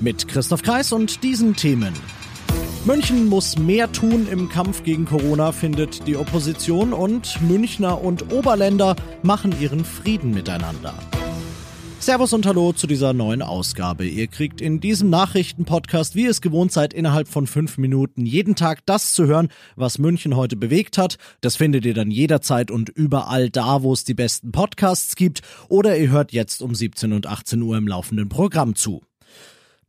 [0.00, 1.92] Mit Christoph Kreis und diesen Themen.
[2.86, 8.96] München muss mehr tun im Kampf gegen Corona, findet die Opposition und Münchner und Oberländer
[9.22, 10.94] machen ihren Frieden miteinander.
[11.98, 14.06] Servus und Hallo zu dieser neuen Ausgabe.
[14.06, 18.56] Ihr kriegt in diesem Nachrichtenpodcast, wie ihr es gewohnt seid, innerhalb von fünf Minuten jeden
[18.56, 21.18] Tag das zu hören, was München heute bewegt hat.
[21.42, 25.42] Das findet ihr dann jederzeit und überall da, wo es die besten Podcasts gibt.
[25.68, 29.02] Oder ihr hört jetzt um 17 und 18 Uhr im laufenden Programm zu.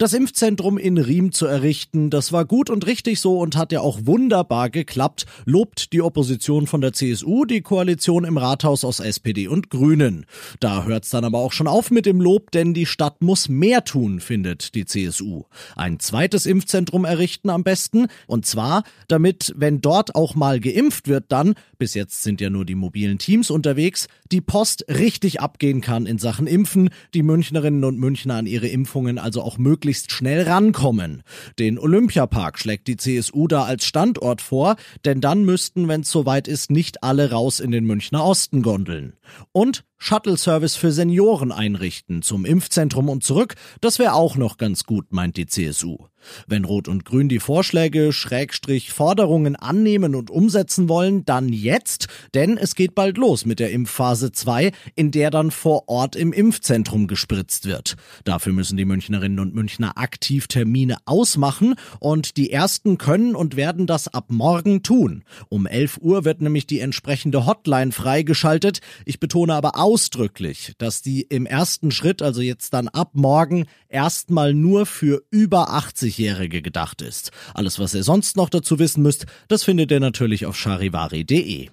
[0.02, 3.82] Das Impfzentrum in Riem zu errichten, das war gut und richtig so und hat ja
[3.82, 9.48] auch wunderbar geklappt, lobt die Opposition von der CSU, die Koalition im Rathaus aus SPD
[9.48, 10.26] und Grünen.
[10.60, 13.84] Da hört's dann aber auch schon auf mit dem Lob, denn die Stadt muss mehr
[13.84, 15.44] tun, findet die CSU.
[15.76, 21.26] Ein zweites Impfzentrum errichten am besten, und zwar, damit, wenn dort auch mal geimpft wird,
[21.28, 26.08] dann, bis jetzt sind ja nur die mobilen Teams unterwegs, die Post richtig abgehen kann
[26.08, 30.44] in Sachen Impfen, die Münchnerinnen und Münchner an ihre Impfungen also auch möglich möglichst schnell
[30.44, 31.22] rankommen.
[31.60, 36.48] Den Olympiapark schlägt die CSU da als Standort vor, denn dann müssten, wenn es soweit
[36.48, 39.18] ist, nicht alle raus in den Münchner Osten gondeln.
[39.52, 45.14] Und Shuttle-Service für Senioren einrichten, zum Impfzentrum und zurück, das wäre auch noch ganz gut,
[45.14, 46.08] meint die CSU.
[46.48, 52.58] Wenn Rot und Grün die Vorschläge, Schrägstrich Forderungen annehmen und umsetzen wollen, dann jetzt, denn
[52.58, 57.08] es geht bald los mit der Impfphase 2, in der dann vor Ort im Impfzentrum
[57.08, 57.96] gespritzt wird.
[58.24, 63.88] Dafür müssen die Münchnerinnen und Münchner aktiv Termine ausmachen und die ersten können und werden
[63.88, 65.24] das ab morgen tun.
[65.50, 68.80] Um 11 Uhr wird nämlich die entsprechende Hotline freigeschaltet.
[69.06, 74.54] Ich betone aber ausdrücklich, dass die im ersten Schritt, also jetzt dann ab morgen, erstmal
[74.54, 77.32] nur für über 80-Jährige gedacht ist.
[77.54, 81.70] Alles, was ihr sonst noch dazu wissen müsst, das findet ihr natürlich auf charivari.de.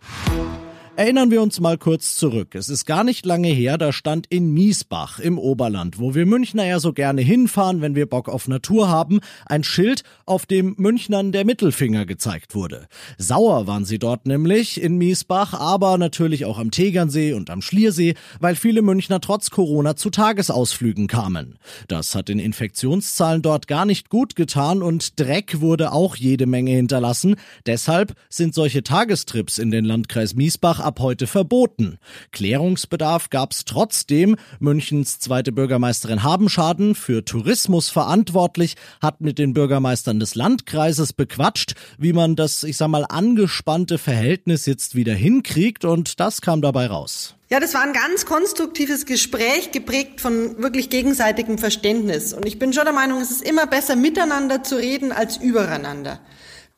[0.98, 2.56] Erinnern wir uns mal kurz zurück.
[2.56, 6.66] Es ist gar nicht lange her, da stand in Miesbach im Oberland, wo wir Münchner
[6.66, 11.30] ja so gerne hinfahren, wenn wir Bock auf Natur haben, ein Schild, auf dem Münchnern
[11.30, 12.88] der Mittelfinger gezeigt wurde.
[13.16, 18.14] Sauer waren sie dort nämlich in Miesbach, aber natürlich auch am Tegernsee und am Schliersee,
[18.40, 21.60] weil viele Münchner trotz Corona zu Tagesausflügen kamen.
[21.86, 26.72] Das hat den Infektionszahlen dort gar nicht gut getan und Dreck wurde auch jede Menge
[26.72, 27.36] hinterlassen.
[27.66, 31.98] Deshalb sind solche Tagestrips in den Landkreis Miesbach ab heute verboten.
[32.32, 34.36] Klärungsbedarf gab es trotzdem.
[34.58, 42.14] Münchens zweite Bürgermeisterin Habenschaden, für Tourismus verantwortlich, hat mit den Bürgermeistern des Landkreises bequatscht, wie
[42.14, 47.34] man das, ich sag mal, angespannte Verhältnis jetzt wieder hinkriegt und das kam dabei raus.
[47.50, 52.32] Ja, das war ein ganz konstruktives Gespräch, geprägt von wirklich gegenseitigem Verständnis.
[52.32, 56.20] Und ich bin schon der Meinung, es ist immer besser, miteinander zu reden als übereinander.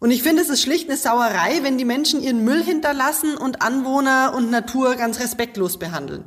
[0.01, 3.61] Und ich finde, es ist schlicht eine Sauerei, wenn die Menschen ihren Müll hinterlassen und
[3.61, 6.25] Anwohner und Natur ganz respektlos behandeln.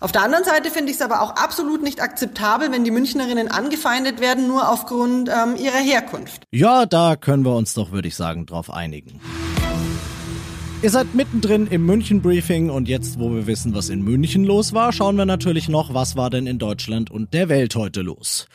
[0.00, 3.48] Auf der anderen Seite finde ich es aber auch absolut nicht akzeptabel, wenn die Münchnerinnen
[3.48, 6.44] angefeindet werden, nur aufgrund ähm, ihrer Herkunft.
[6.50, 9.20] Ja, da können wir uns doch, würde ich sagen, drauf einigen.
[10.80, 14.94] Ihr seid mittendrin im München-Briefing und jetzt, wo wir wissen, was in München los war,
[14.94, 18.46] schauen wir natürlich noch, was war denn in Deutschland und der Welt heute los.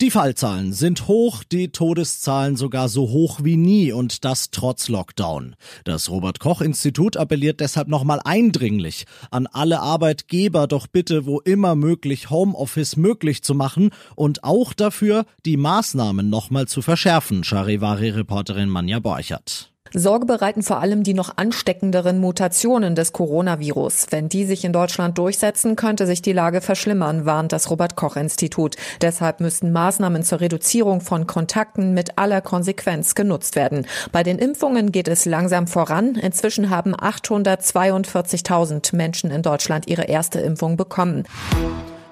[0.00, 5.56] Die Fallzahlen sind hoch, die Todeszahlen sogar so hoch wie nie und das trotz Lockdown.
[5.82, 11.74] Das Robert Koch Institut appelliert deshalb nochmal eindringlich an alle Arbeitgeber, doch bitte wo immer
[11.74, 19.00] möglich Homeoffice möglich zu machen und auch dafür, die Maßnahmen nochmal zu verschärfen, Charivari-Reporterin Manja
[19.00, 19.72] Borchert.
[19.92, 24.06] Sorge bereiten vor allem die noch ansteckenderen Mutationen des Coronavirus.
[24.10, 28.16] Wenn die sich in Deutschland durchsetzen, könnte sich die Lage verschlimmern, warnt das Robert Koch
[28.16, 28.76] Institut.
[29.00, 33.86] Deshalb müssten Maßnahmen zur Reduzierung von Kontakten mit aller Konsequenz genutzt werden.
[34.12, 36.14] Bei den Impfungen geht es langsam voran.
[36.14, 41.24] Inzwischen haben 842.000 Menschen in Deutschland ihre erste Impfung bekommen.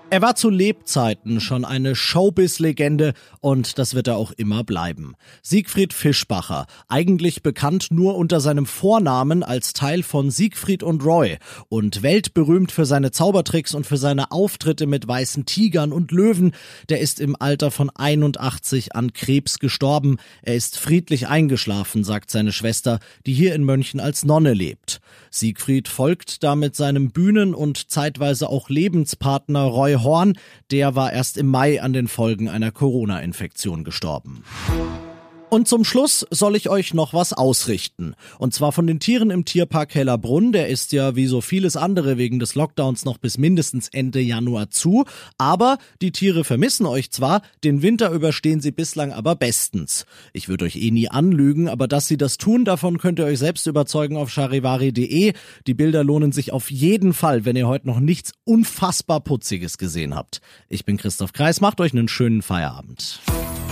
[0.08, 5.17] Er war zu Lebzeiten schon eine Showbiz-Legende und das wird er auch immer bleiben.
[5.43, 11.38] Siegfried Fischbacher, eigentlich bekannt nur unter seinem Vornamen als Teil von Siegfried und Roy
[11.69, 16.53] und weltberühmt für seine Zaubertricks und für seine Auftritte mit weißen Tigern und Löwen,
[16.88, 20.19] der ist im Alter von 81 an Krebs gestorben.
[20.43, 25.00] Er ist friedlich eingeschlafen, sagt seine Schwester, die hier in München als Nonne lebt.
[25.38, 30.38] Siegfried folgt damit seinem Bühnen- und zeitweise auch Lebenspartner Roy Horn,
[30.70, 34.42] der war erst im Mai an den Folgen einer Corona-Infektion gestorben.
[35.48, 38.14] Und zum Schluss soll ich euch noch was ausrichten.
[38.38, 40.50] Und zwar von den Tieren im Tierpark Hellerbrunn.
[40.50, 44.70] Der ist ja wie so vieles andere wegen des Lockdowns noch bis mindestens Ende Januar
[44.70, 45.04] zu.
[45.38, 50.04] Aber die Tiere vermissen euch zwar, den Winter überstehen sie bislang aber bestens.
[50.32, 53.38] Ich würde euch eh nie anlügen, aber dass sie das tun, davon könnt ihr euch
[53.38, 55.32] selbst überzeugen auf charivari.de.
[55.66, 60.14] Die Bilder lohnen sich auf jeden Fall, wenn ihr heute noch nichts unfassbar Putziges gesehen
[60.16, 60.40] habt.
[60.69, 63.20] Ich bin Christoph Kreis, macht euch einen schönen Feierabend.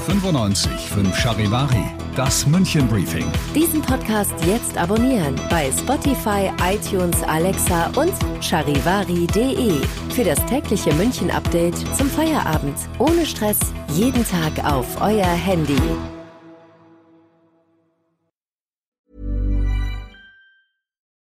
[0.06, 1.82] 95 5 Charivari,
[2.14, 3.24] das München Briefing.
[3.54, 8.12] Diesen Podcast jetzt abonnieren bei Spotify, iTunes, Alexa und
[8.42, 9.80] charivari.de.
[10.14, 12.76] Für das tägliche München Update zum Feierabend.
[12.98, 13.58] Ohne Stress,
[13.94, 15.80] jeden Tag auf euer Handy.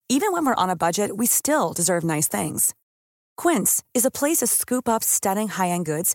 [0.08, 2.74] Even when we're on a budget, we still deserve nice things.
[3.36, 6.14] Quince is a place to scoop up stunning high-end goods